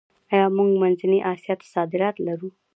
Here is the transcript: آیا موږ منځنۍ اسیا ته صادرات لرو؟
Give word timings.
آیا 0.33 0.45
موږ 0.57 0.71
منځنۍ 0.81 1.19
اسیا 1.33 1.53
ته 1.59 1.65
صادرات 1.73 2.15
لرو؟ 2.27 2.49